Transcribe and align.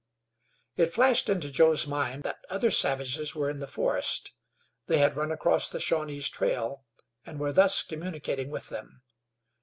It 0.77 0.91
flashed 0.91 1.29
into 1.29 1.51
Joe's 1.51 1.85
mind 1.85 2.23
that 2.23 2.39
other 2.49 2.71
savages 2.71 3.35
were 3.35 3.51
in 3.51 3.59
the 3.59 3.67
forest; 3.67 4.33
they 4.87 4.97
had 4.97 5.15
run 5.15 5.31
across 5.31 5.69
the 5.69 5.79
Shawnees' 5.79 6.27
trail, 6.27 6.83
and 7.23 7.39
were 7.39 7.53
thus 7.53 7.83
communicating 7.83 8.49
with 8.49 8.69
them. 8.69 9.03